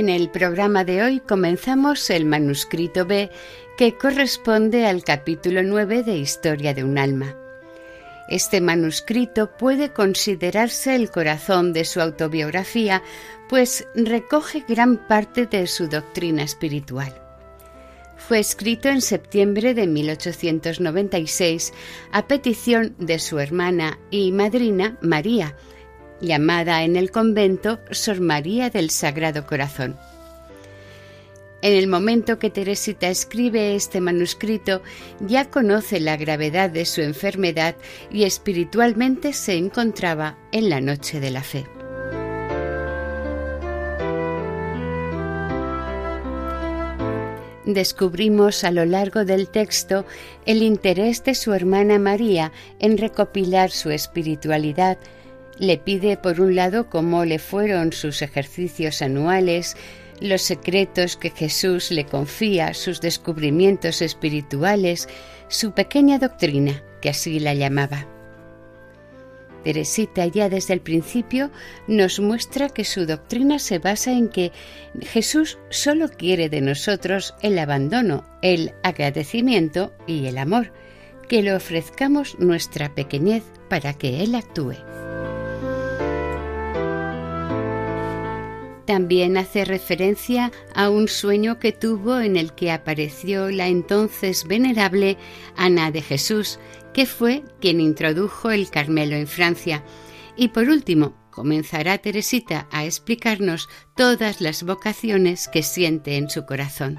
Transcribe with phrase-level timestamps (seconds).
[0.00, 3.28] En el programa de hoy comenzamos el manuscrito B
[3.76, 7.36] que corresponde al capítulo 9 de Historia de un alma.
[8.30, 13.02] Este manuscrito puede considerarse el corazón de su autobiografía,
[13.50, 17.12] pues recoge gran parte de su doctrina espiritual.
[18.16, 21.74] Fue escrito en septiembre de 1896
[22.10, 25.54] a petición de su hermana y madrina María,
[26.20, 29.96] llamada en el convento Sor María del Sagrado Corazón.
[31.62, 34.82] En el momento que Teresita escribe este manuscrito,
[35.20, 37.76] ya conoce la gravedad de su enfermedad
[38.10, 41.66] y espiritualmente se encontraba en la noche de la fe.
[47.66, 50.06] Descubrimos a lo largo del texto
[50.46, 54.98] el interés de su hermana María en recopilar su espiritualidad,
[55.60, 59.76] le pide, por un lado, cómo le fueron sus ejercicios anuales,
[60.18, 65.06] los secretos que Jesús le confía, sus descubrimientos espirituales,
[65.48, 68.06] su pequeña doctrina, que así la llamaba.
[69.62, 71.50] Teresita ya desde el principio
[71.86, 74.52] nos muestra que su doctrina se basa en que
[75.02, 80.72] Jesús solo quiere de nosotros el abandono, el agradecimiento y el amor,
[81.28, 84.76] que le ofrezcamos nuestra pequeñez para que Él actúe.
[88.90, 95.16] También hace referencia a un sueño que tuvo en el que apareció la entonces venerable
[95.54, 96.58] Ana de Jesús,
[96.92, 99.84] que fue quien introdujo el Carmelo en Francia.
[100.34, 106.98] Y por último, comenzará Teresita a explicarnos todas las vocaciones que siente en su corazón.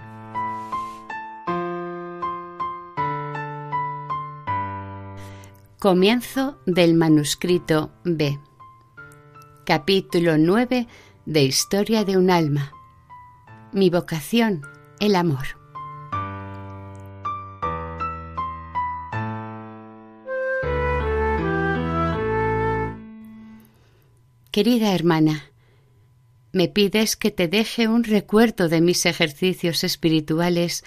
[5.77, 8.39] Comienzo del manuscrito B.
[9.65, 10.87] Capítulo 9
[11.25, 12.73] de Historia de un alma.
[13.71, 14.63] Mi vocación,
[14.99, 15.45] el amor.
[24.51, 25.45] Querida hermana,
[26.51, 30.83] me pides que te deje un recuerdo de mis ejercicios espirituales,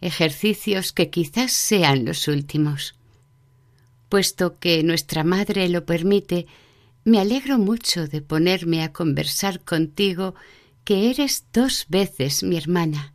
[0.00, 2.96] ejercicios que quizás sean los últimos.
[4.08, 6.46] Puesto que nuestra Madre lo permite,
[7.04, 10.34] me alegro mucho de ponerme a conversar contigo,
[10.84, 13.12] que eres dos veces mi hermana.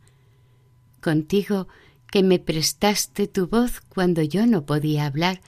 [1.00, 1.68] Contigo
[2.10, 5.40] que me prestaste tu voz cuando yo no podía hablar,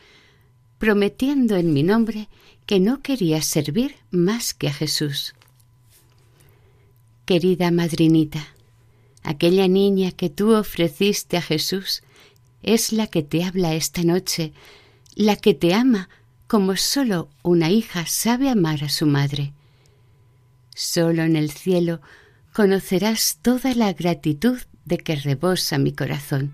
[0.79, 2.29] prometiendo en mi nombre
[2.67, 5.35] que no querías servir más que a Jesús.
[7.25, 8.55] Querida madrinita,
[9.23, 12.03] aquella niña que tú ofreciste a Jesús
[12.63, 14.53] es la que te habla esta noche,
[15.15, 16.09] la que te ama
[16.51, 19.53] como sólo una hija sabe amar a su madre.
[20.75, 22.01] Solo en el cielo
[22.53, 26.53] conocerás toda la gratitud de que rebosa mi corazón.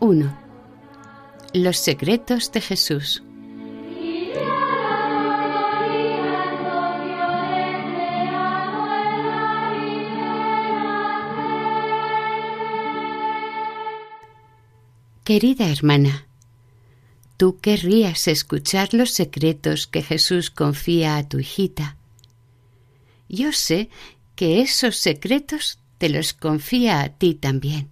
[0.00, 0.38] Uno.
[1.52, 3.25] Los secretos de Jesús.
[15.26, 16.24] Querida hermana,
[17.36, 21.96] tú querrías escuchar los secretos que Jesús confía a tu hijita.
[23.28, 23.90] Yo sé
[24.36, 27.88] que esos secretos te los confía a ti también,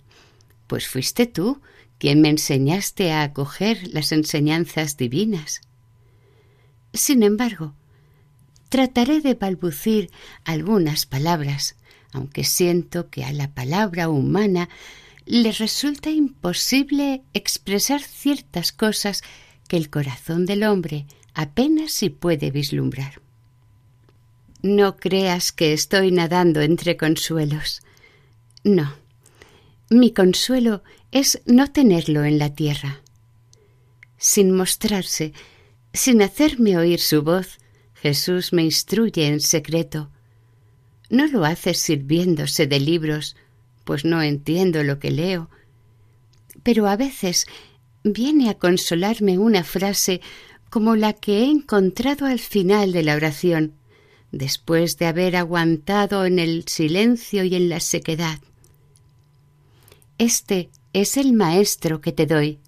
[0.68, 1.60] pues fuiste tú
[1.98, 5.60] quien me enseñaste a acoger las enseñanzas divinas.
[6.92, 7.74] Sin embargo,
[8.68, 10.12] trataré de balbucir
[10.44, 11.74] algunas palabras,
[12.12, 14.68] aunque siento que a la palabra humana
[15.26, 19.22] le resulta imposible expresar ciertas cosas
[19.68, 23.20] que el corazón del hombre apenas si puede vislumbrar.
[24.62, 27.82] No creas que estoy nadando entre consuelos.
[28.62, 28.94] No.
[29.90, 30.82] Mi consuelo
[31.12, 33.00] es no tenerlo en la tierra.
[34.16, 35.32] Sin mostrarse,
[35.92, 37.58] sin hacerme oír su voz,
[37.94, 40.10] Jesús me instruye en secreto.
[41.10, 43.36] No lo hace sirviéndose de libros,
[43.84, 45.50] pues no entiendo lo que leo,
[46.62, 47.46] pero a veces
[48.02, 50.20] viene a consolarme una frase
[50.70, 53.74] como la que he encontrado al final de la oración,
[54.32, 58.40] después de haber aguantado en el silencio y en la sequedad.
[60.18, 62.58] Este es el Maestro que te doy.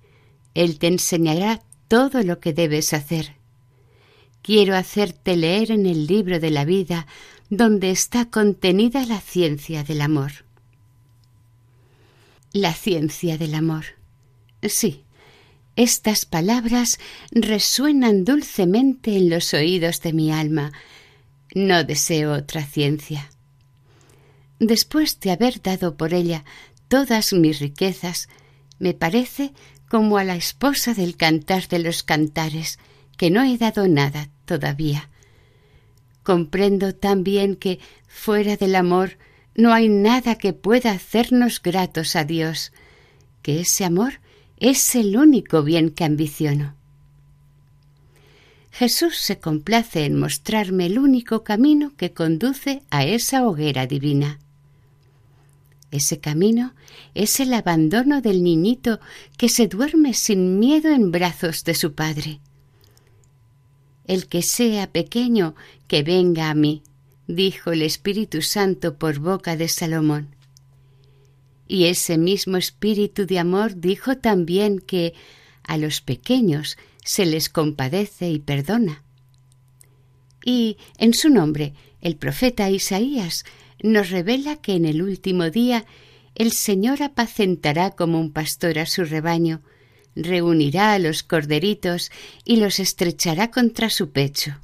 [0.55, 3.37] Él te enseñará todo lo que debes hacer.
[4.43, 7.07] Quiero hacerte leer en el libro de la vida
[7.51, 10.46] donde está contenida la ciencia del amor.
[12.57, 13.85] La ciencia del amor.
[14.63, 15.05] Sí,
[15.77, 16.99] estas palabras
[17.31, 20.73] resuenan dulcemente en los oídos de mi alma.
[21.55, 23.31] No deseo otra ciencia.
[24.59, 26.47] Después de haber dado por ella
[26.89, 28.31] todas mis riquezas,
[28.79, 29.53] me parece
[29.91, 32.79] como a la esposa del cantar de los cantares,
[33.19, 35.11] que no he dado nada todavía.
[36.23, 39.19] Comprendo también que fuera del amor
[39.57, 42.73] no hay nada que pueda hacernos gratos a Dios,
[43.43, 44.21] que ese amor
[44.59, 46.75] es el único bien que ambiciono.
[48.71, 54.39] Jesús se complace en mostrarme el único camino que conduce a esa hoguera divina.
[55.91, 56.75] Ese camino
[57.15, 59.01] es el abandono del niñito
[59.39, 62.41] que se duerme sin miedo en brazos de su padre.
[64.07, 65.55] El que sea pequeño,
[65.89, 66.83] que venga a mí,
[67.27, 70.35] dijo el Espíritu Santo por boca de Salomón.
[71.69, 75.15] Y ese mismo espíritu de amor dijo también que
[75.65, 79.03] a los pequeños se les compadece y perdona.
[80.45, 83.45] Y en su nombre el profeta Isaías
[83.83, 85.85] nos revela que en el último día
[86.37, 89.63] el Señor apacentará como un pastor a su rebaño,
[90.15, 92.13] reunirá a los corderitos
[92.45, 94.61] y los estrechará contra su pecho.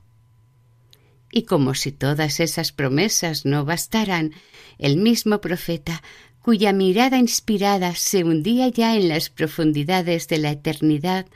[1.32, 4.32] Y como si todas esas promesas no bastaran,
[4.78, 6.02] el mismo profeta
[6.42, 11.26] cuya mirada inspirada se hundía ya en las profundidades de la eternidad,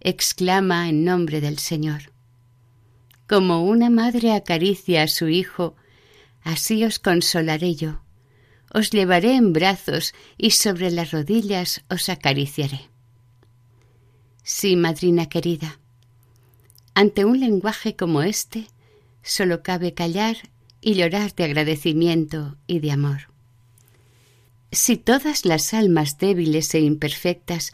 [0.00, 2.12] exclama en nombre del Señor.
[3.28, 5.74] Como una madre acaricia a su hijo,
[6.42, 8.00] así os consolaré yo.
[8.72, 12.88] Os llevaré en brazos y sobre las rodillas os acariciaré.
[14.44, 15.80] Sí, madrina querida,
[16.94, 18.68] ante un lenguaje como este,
[19.26, 20.36] solo cabe callar
[20.80, 23.28] y llorar de agradecimiento y de amor.
[24.70, 27.72] Si todas las almas débiles e imperfectas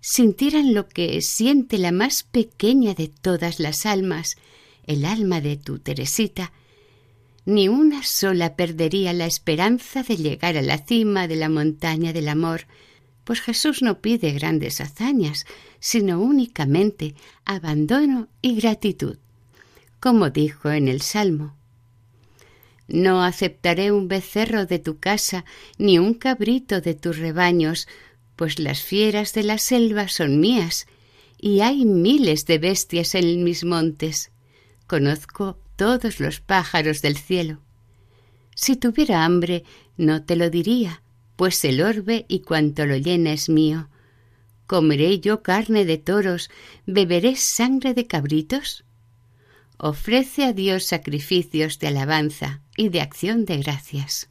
[0.00, 4.36] sintieran lo que siente la más pequeña de todas las almas,
[4.86, 6.52] el alma de tu Teresita,
[7.46, 12.28] ni una sola perdería la esperanza de llegar a la cima de la montaña del
[12.28, 12.66] amor,
[13.24, 15.46] pues Jesús no pide grandes hazañas,
[15.78, 17.14] sino únicamente
[17.44, 19.16] abandono y gratitud,
[20.00, 21.54] como dijo en el Salmo.
[22.88, 25.44] No aceptaré un becerro de tu casa,
[25.78, 27.86] ni un cabrito de tus rebaños,
[28.34, 30.86] pues las fieras de la selva son mías,
[31.38, 34.32] y hay miles de bestias en mis montes.
[34.86, 37.60] Conozco todos los pájaros del cielo.
[38.56, 39.64] Si tuviera hambre,
[39.96, 41.02] no te lo diría,
[41.36, 43.88] pues el orbe y cuanto lo llena es mío.
[44.66, 46.50] ¿Comeré yo carne de toros?
[46.86, 48.84] ¿Beberé sangre de cabritos?
[49.82, 54.28] Ofrece a Dios sacrificios de alabanza y de acción de gracias.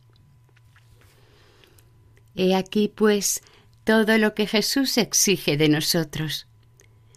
[2.36, 3.42] He aquí, pues,
[3.84, 6.46] todo lo que Jesús exige de nosotros.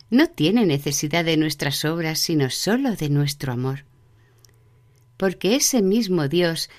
[0.09, 3.85] No tiene necesidad de nuestras obras, sino sólo de nuestro amor.
[5.19, 6.71] Porque ese mismo Dios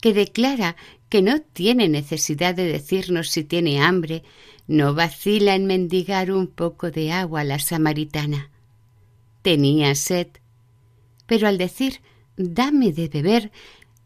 [0.00, 0.76] que declara
[1.08, 4.22] que no tiene necesidad de decirnos si tiene hambre,
[4.68, 8.50] no vacila en mendigar un poco de agua a la samaritana.
[9.42, 10.28] Tenía sed,
[11.30, 12.00] pero al decir
[12.36, 13.52] dame de beber,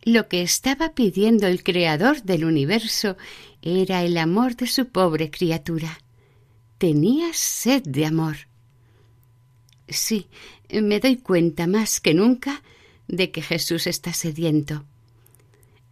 [0.03, 3.17] lo que estaba pidiendo el Creador del universo
[3.63, 6.01] era el amor de su pobre criatura.
[6.77, 8.37] Tenía sed de amor.
[9.89, 10.27] Sí,
[10.71, 12.63] me doy cuenta más que nunca
[13.09, 14.85] de que Jesús está sediento.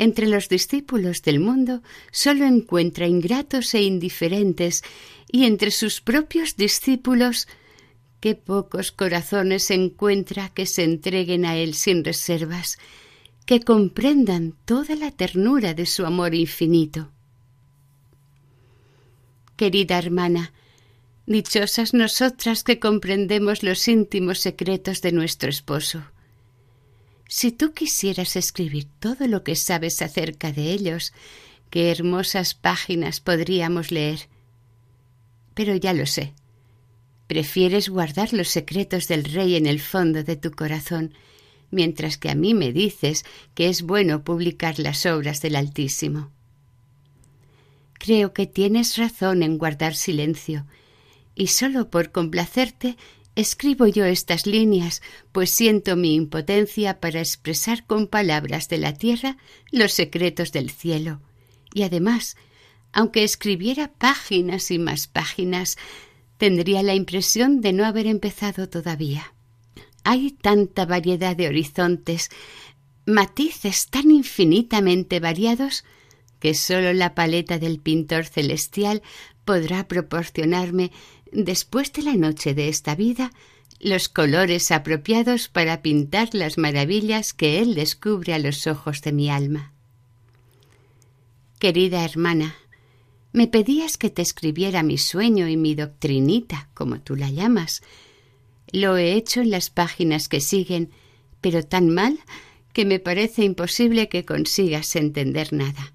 [0.02, 4.82] entre los discípulos del mundo solo encuentra ingratos e indiferentes,
[5.30, 7.48] y entre sus propios discípulos
[8.22, 12.78] qué pocos corazones encuentra que se entreguen a Él sin reservas,
[13.46, 17.10] que comprendan toda la ternura de su amor infinito.
[19.56, 20.52] Querida hermana,
[21.26, 26.04] dichosas nosotras que comprendemos los íntimos secretos de nuestro esposo.
[27.26, 31.12] Si tú quisieras escribir todo lo que sabes acerca de ellos,
[31.70, 34.28] qué hermosas páginas podríamos leer.
[35.54, 36.34] Pero ya lo sé.
[37.32, 41.14] Prefieres guardar los secretos del rey en el fondo de tu corazón,
[41.70, 43.24] mientras que a mí me dices
[43.54, 46.30] que es bueno publicar las obras del Altísimo.
[47.94, 50.66] Creo que tienes razón en guardar silencio,
[51.34, 52.98] y solo por complacerte
[53.34, 55.00] Escribo yo estas líneas,
[55.32, 59.38] pues siento mi impotencia para expresar con palabras de la tierra
[59.70, 61.22] los secretos del cielo.
[61.72, 62.36] Y además,
[62.92, 65.78] aunque escribiera páginas y más páginas,
[66.38, 69.32] tendría la impresión de no haber empezado todavía.
[70.04, 72.30] Hay tanta variedad de horizontes,
[73.06, 75.84] matices tan infinitamente variados,
[76.40, 79.02] que sólo la paleta del pintor celestial
[79.44, 80.90] podrá proporcionarme
[81.30, 83.32] después de la noche de esta vida,
[83.78, 89.30] los colores apropiados para pintar las maravillas que Él descubre a los ojos de mi
[89.30, 89.72] alma.
[91.58, 92.56] Querida hermana,
[93.32, 97.82] me pedías que te escribiera mi sueño y mi doctrinita, como tú la llamas.
[98.70, 100.90] Lo he hecho en las páginas que siguen,
[101.40, 102.18] pero tan mal
[102.72, 105.92] que me parece imposible que consigas entender nada.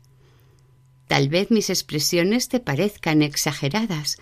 [1.07, 4.17] Tal vez mis expresiones te parezcan exageradas,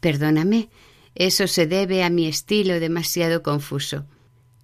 [0.00, 0.68] Perdóname,
[1.14, 4.06] eso se debe a mi estilo demasiado confuso.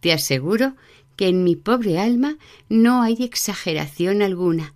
[0.00, 0.76] Te aseguro
[1.16, 2.38] que en mi pobre alma
[2.68, 4.74] no hay exageración alguna.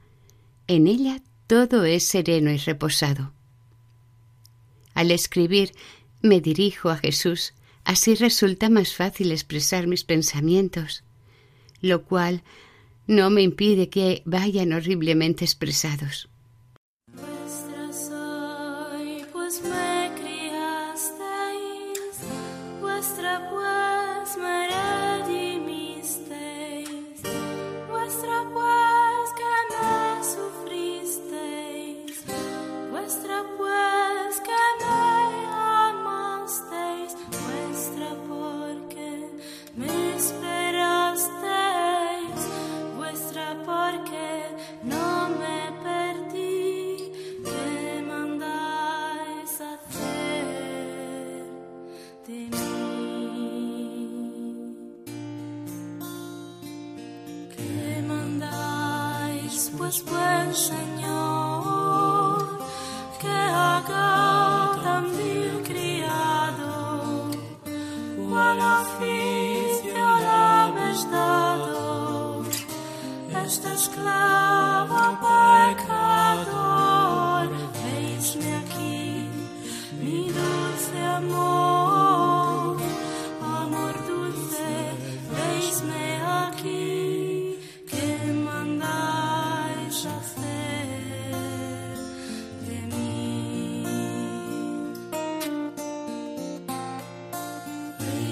[0.66, 3.32] En ella todo es sereno y reposado.
[4.94, 5.72] Al escribir
[6.20, 11.04] me dirijo a Jesús, así resulta más fácil expresar mis pensamientos,
[11.80, 12.42] lo cual
[13.06, 16.28] no me impide que vayan horriblemente expresados.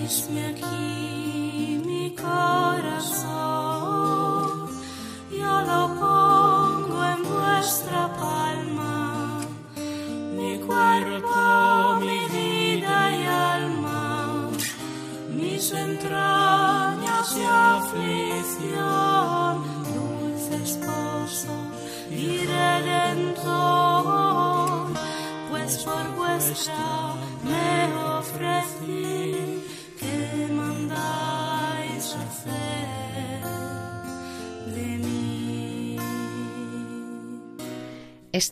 [0.06, 0.85] Christmas.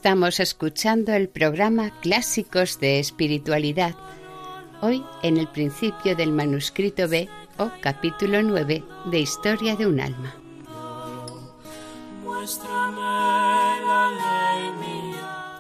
[0.05, 3.95] Estamos escuchando el programa Clásicos de Espiritualidad,
[4.83, 10.37] hoy en el principio del manuscrito B o capítulo 9 de Historia de un alma.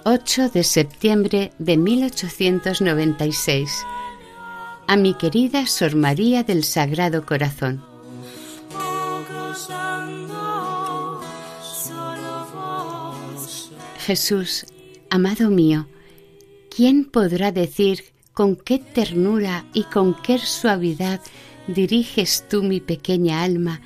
[0.04, 3.86] 8 de septiembre de 1896.
[4.86, 7.93] A mi querida Sor María del Sagrado Corazón.
[14.04, 14.66] Jesús,
[15.08, 15.88] amado mío,
[16.68, 21.22] ¿quién podrá decir con qué ternura y con qué suavidad
[21.68, 23.80] diriges tú mi pequeña alma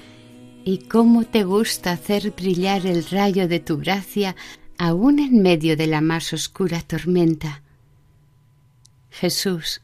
[0.65, 4.35] y cómo te gusta hacer brillar el rayo de tu gracia
[4.77, 7.63] aún en medio de la más oscura tormenta.
[9.11, 9.83] Jesús,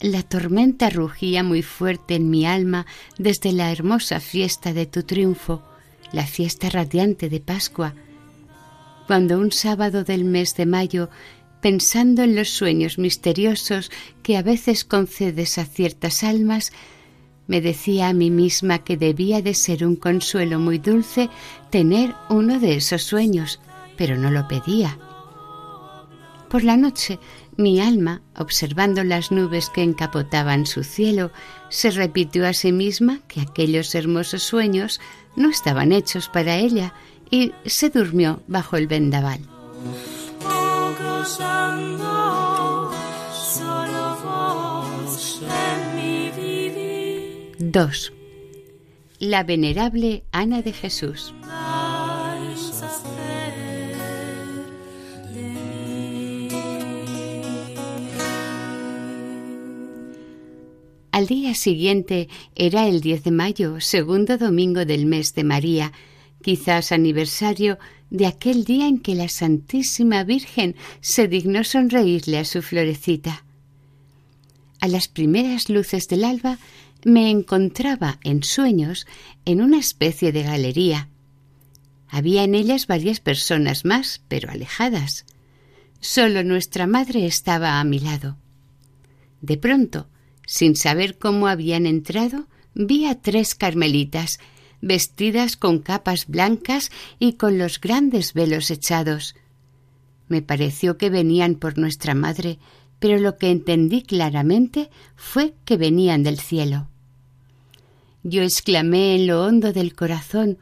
[0.00, 2.86] la tormenta rugía muy fuerte en mi alma
[3.18, 5.62] desde la hermosa fiesta de tu triunfo,
[6.12, 7.94] la fiesta radiante de Pascua,
[9.10, 11.10] cuando un sábado del mes de mayo,
[11.60, 13.90] pensando en los sueños misteriosos
[14.22, 16.70] que a veces concedes a ciertas almas,
[17.48, 21.28] me decía a mí misma que debía de ser un consuelo muy dulce
[21.70, 23.58] tener uno de esos sueños,
[23.96, 24.96] pero no lo pedía.
[26.48, 27.18] Por la noche,
[27.56, 31.32] mi alma, observando las nubes que encapotaban su cielo,
[31.68, 35.00] se repitió a sí misma que aquellos hermosos sueños
[35.34, 36.94] no estaban hechos para ella
[37.30, 39.40] y se durmió bajo el vendaval.
[47.72, 48.12] 2.
[49.20, 51.32] La venerable Ana de Jesús.
[61.12, 65.92] Al día siguiente era el 10 de mayo, segundo domingo del mes de María,
[66.42, 67.78] quizás aniversario
[68.10, 73.44] de aquel día en que la Santísima Virgen se dignó sonreírle a su florecita.
[74.80, 76.58] A las primeras luces del alba
[77.04, 79.06] me encontraba en sueños
[79.44, 81.08] en una especie de galería.
[82.08, 85.24] Había en ellas varias personas más, pero alejadas.
[86.00, 88.36] Solo nuestra madre estaba a mi lado.
[89.40, 90.08] De pronto,
[90.46, 94.40] sin saber cómo habían entrado, vi a tres carmelitas,
[94.80, 99.34] vestidas con capas blancas y con los grandes velos echados.
[100.28, 102.58] Me pareció que venían por nuestra madre,
[102.98, 106.88] pero lo que entendí claramente fue que venían del cielo.
[108.22, 110.58] Yo exclamé en lo hondo del corazón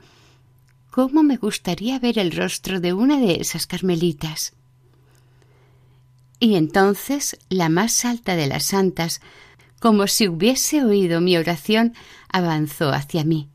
[0.90, 4.54] ¿Cómo me gustaría ver el rostro de una de esas carmelitas?
[6.40, 9.20] Y entonces la más alta de las santas,
[9.80, 11.94] como si hubiese oído mi oración,
[12.28, 13.48] avanzó hacia mí.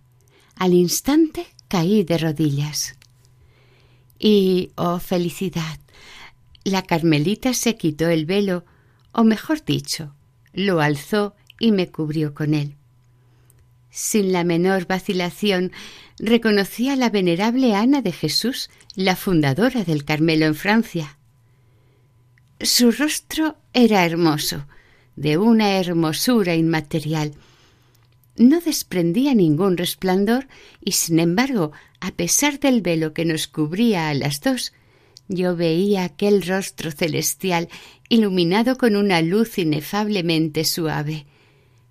[0.63, 2.95] Al instante caí de rodillas.
[4.17, 5.78] Y, oh felicidad,
[6.63, 8.63] la carmelita se quitó el velo,
[9.12, 10.15] o mejor dicho,
[10.54, 12.78] lo alzó y me cubrió con él.
[13.89, 15.73] Sin la menor vacilación,
[16.17, 21.17] reconocí a la venerable Ana de Jesús, la fundadora del Carmelo en Francia.
[22.62, 24.65] Su rostro era hermoso,
[25.17, 27.34] de una hermosura inmaterial.
[28.36, 30.48] No desprendía ningún resplandor
[30.84, 34.74] y, sin embargo, a pesar del velo que nos cubría a las dos,
[35.28, 37.69] yo veía aquel rostro celestial
[38.10, 41.26] iluminado con una luz inefablemente suave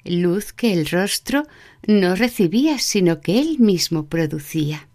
[0.05, 1.47] luz que el rostro
[1.87, 4.89] no recibía, sino que él mismo producía.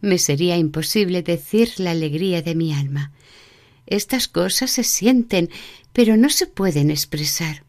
[0.00, 3.12] Me sería imposible decir la alegría de mi alma.
[3.86, 5.50] Estas cosas se sienten,
[5.92, 7.64] pero no se pueden expresar.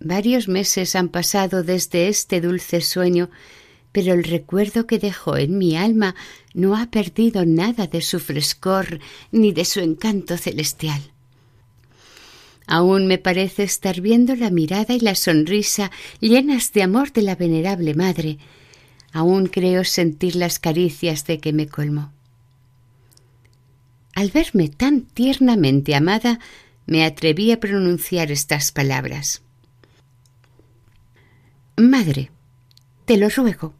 [0.00, 3.30] Varios meses han pasado desde este dulce sueño,
[3.90, 6.14] pero el recuerdo que dejó en mi alma
[6.54, 9.00] no ha perdido nada de su frescor
[9.32, 11.00] ni de su encanto celestial.
[12.66, 17.34] Aún me parece estar viendo la mirada y la sonrisa llenas de amor de la
[17.34, 18.38] venerable madre.
[19.12, 22.12] Aún creo sentir las caricias de que me colmó.
[24.14, 26.40] Al verme tan tiernamente amada,
[26.86, 29.42] me atreví a pronunciar estas palabras.
[31.78, 32.32] Madre,
[33.04, 33.72] te lo ruego.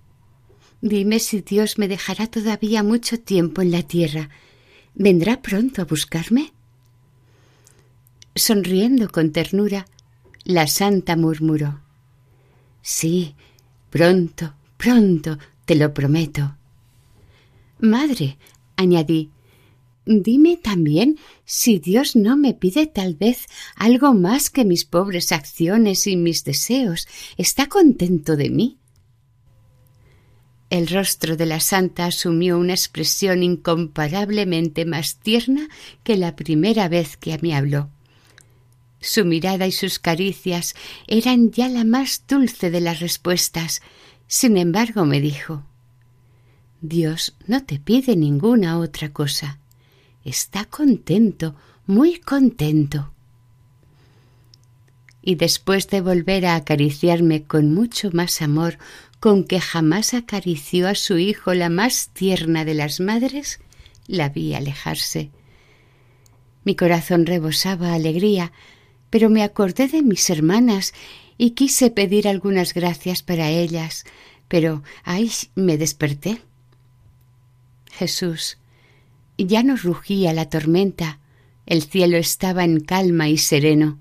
[0.80, 4.30] Dime si Dios me dejará todavía mucho tiempo en la tierra.
[4.94, 6.52] ¿Vendrá pronto a buscarme?
[8.36, 9.86] Sonriendo con ternura,
[10.44, 11.80] la santa murmuró
[12.82, 13.34] Sí,
[13.90, 16.56] pronto, pronto, te lo prometo.
[17.80, 18.38] Madre,
[18.76, 19.30] añadí,
[20.08, 26.06] dime también si Dios no me pide tal vez algo más que mis pobres acciones
[26.06, 27.06] y mis deseos.
[27.36, 28.78] ¿Está contento de mí?
[30.70, 35.68] El rostro de la santa asumió una expresión incomparablemente más tierna
[36.04, 37.90] que la primera vez que a mí habló.
[39.00, 40.74] Su mirada y sus caricias
[41.06, 43.82] eran ya la más dulce de las respuestas.
[44.26, 45.64] Sin embargo, me dijo
[46.80, 49.58] Dios no te pide ninguna otra cosa.
[50.28, 51.54] Está contento,
[51.86, 53.12] muy contento.
[55.22, 58.78] Y después de volver a acariciarme con mucho más amor
[59.20, 63.58] con que jamás acarició a su hijo la más tierna de las madres,
[64.06, 65.30] la vi alejarse.
[66.64, 68.52] Mi corazón rebosaba alegría
[69.10, 70.92] pero me acordé de mis hermanas
[71.36, 74.04] y quise pedir algunas gracias para ellas,
[74.48, 76.40] Pero, ay, me desperté.
[77.92, 78.56] Jesús,
[79.46, 81.18] ya no rugía la tormenta,
[81.66, 83.98] el cielo estaba en calma y sereno.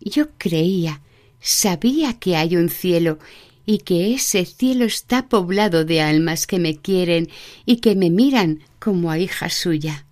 [0.00, 1.00] Yo creía,
[1.40, 3.18] sabía que hay un cielo
[3.66, 7.28] y que ese cielo está poblado de almas que me quieren
[7.66, 10.04] y que me miran como a hija suya.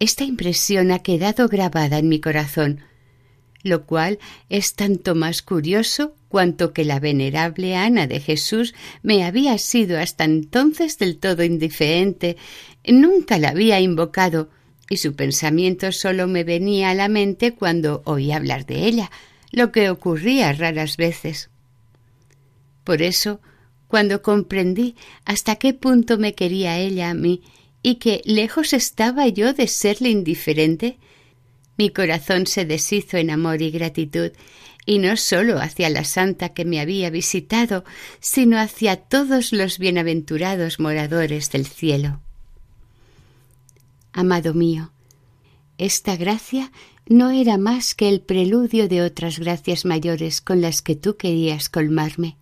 [0.00, 2.80] Esta impresión ha quedado grabada en mi corazón,
[3.62, 9.58] lo cual es tanto más curioso cuanto que la venerable Ana de Jesús me había
[9.58, 12.36] sido hasta entonces del todo indiferente,
[12.86, 14.50] nunca la había invocado,
[14.88, 19.10] y su pensamiento solo me venía a la mente cuando oí hablar de ella,
[19.50, 21.50] lo que ocurría raras veces.
[22.84, 23.40] Por eso,
[23.88, 27.42] cuando comprendí hasta qué punto me quería ella a mí
[27.82, 30.98] y que lejos estaba yo de serle indiferente,
[31.76, 34.32] mi corazón se deshizo en amor y gratitud,
[34.86, 37.84] y no sólo hacia la santa que me había visitado,
[38.20, 42.21] sino hacia todos los bienaventurados moradores del cielo.
[44.12, 44.92] Amado mío,
[45.78, 46.70] esta gracia
[47.06, 51.68] no era más que el preludio de otras gracias mayores con las que tú querías
[51.68, 52.36] colmarme.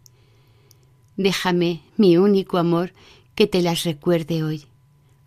[1.16, 2.92] Déjame, mi único amor,
[3.35, 4.64] que te las recuerde hoy.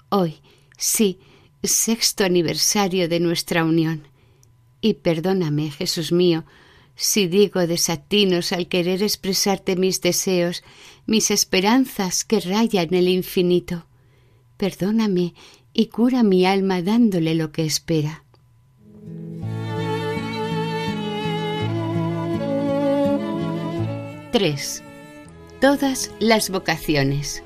[0.09, 0.35] Hoy,
[0.77, 1.17] sí,
[1.63, 4.03] sexto aniversario de nuestra unión.
[4.81, 6.43] Y perdóname, Jesús mío,
[6.95, 10.63] si digo desatinos al querer expresarte mis deseos,
[11.05, 13.87] mis esperanzas que rayan el infinito.
[14.57, 15.33] Perdóname
[15.73, 18.23] y cura mi alma dándole lo que espera.
[24.31, 24.83] Tres.
[25.59, 27.43] Todas las vocaciones.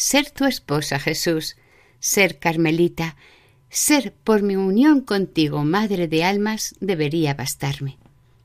[0.00, 1.56] ser tu esposa, Jesús,
[1.98, 3.16] ser Carmelita,
[3.68, 7.98] ser por mi unión contigo madre de almas debería bastarme.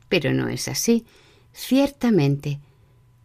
[0.09, 1.05] Pero no es así.
[1.53, 2.59] Ciertamente,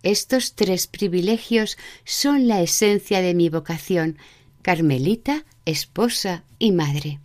[0.03, 4.19] estos tres privilegios son la esencia de mi vocación,
[4.63, 7.21] Carmelita, esposa y madre.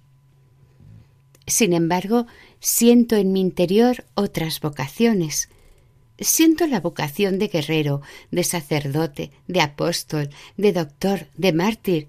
[1.48, 2.28] Sin embargo,
[2.60, 5.50] siento en mi interior otras vocaciones,
[6.20, 12.08] Siento la vocación de guerrero, de sacerdote, de apóstol, de doctor, de mártir.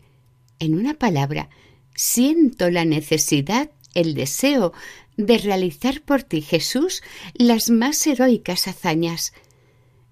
[0.61, 1.49] En una palabra,
[1.95, 4.73] siento la necesidad, el deseo
[5.17, 7.03] de realizar por ti, Jesús,
[7.35, 9.33] las más heroicas hazañas.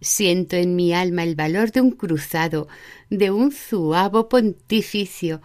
[0.01, 2.69] Siento en mi alma el valor de un cruzado,
[3.11, 5.41] de un zuavo pontificio.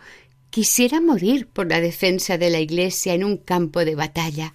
[0.50, 4.54] Quisiera morir por la defensa de la Iglesia en un campo de batalla.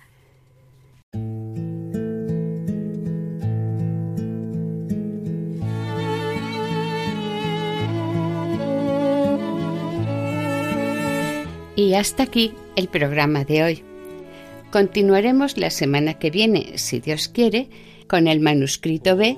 [11.77, 13.85] Y hasta aquí el programa de hoy.
[14.71, 17.69] Continuaremos la semana que viene, si Dios quiere,
[18.09, 19.37] con el manuscrito B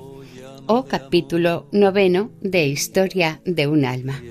[0.67, 4.21] o capítulo noveno de Historia de un alma.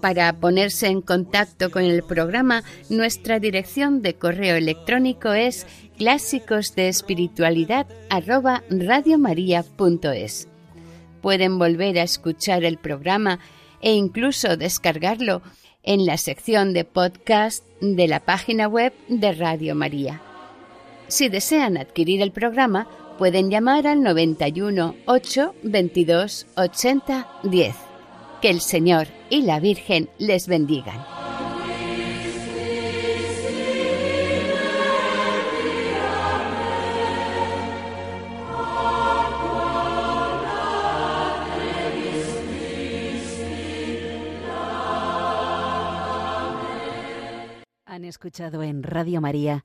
[0.00, 6.88] Para ponerse en contacto con el programa, nuestra dirección de correo electrónico es clásicos de
[6.88, 7.86] espiritualidad
[11.22, 13.40] pueden volver a escuchar el programa
[13.80, 15.42] e incluso descargarlo
[15.82, 20.20] en la sección de podcast de la página web de Radio María.
[21.08, 22.88] Si desean adquirir el programa,
[23.18, 27.76] pueden llamar al 91 8 22 80 10.
[28.42, 31.16] Que el Señor y la Virgen les bendigan.
[48.06, 49.64] escuchado en Radio María